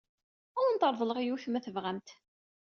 Ad 0.57 0.63
awent-reḍleɣ 0.65 1.17
yiwet 1.21 1.45
ma 1.49 1.59
tebɣamt. 1.65 2.09